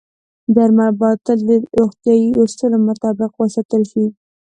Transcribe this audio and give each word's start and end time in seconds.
درمل 0.55 0.91
باید 0.99 1.19
تل 1.25 1.39
د 1.49 1.51
روغتیايي 1.79 2.29
اصولو 2.41 2.77
مطابق 2.89 3.31
وساتل 3.35 3.81
شي. 3.91 4.05